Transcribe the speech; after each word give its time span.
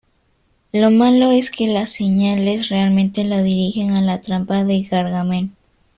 Lo 0.71 0.89
malo 0.89 1.29
es 1.31 1.51
que 1.51 1.67
las 1.67 1.91
señales 1.91 2.69
realmente 2.69 3.23
lo 3.23 3.43
dirigen 3.43 3.91
a 3.91 4.01
la 4.01 4.19
trampa 4.19 4.63
de 4.63 4.81
Gargamel. 4.81 5.51